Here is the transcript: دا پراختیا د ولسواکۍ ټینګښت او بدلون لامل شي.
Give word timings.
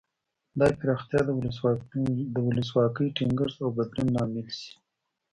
دا 0.59 0.67
پراختیا 0.79 1.21
د 2.35 2.37
ولسواکۍ 2.47 3.07
ټینګښت 3.15 3.57
او 3.65 3.69
بدلون 3.77 4.07
لامل 4.15 4.47
شي. 4.59 4.71